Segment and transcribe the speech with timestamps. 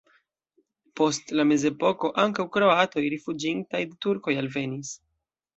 [1.01, 4.95] Post la mezepoko ankaŭ kroatoj rifuĝintaj de turkoj alvenis.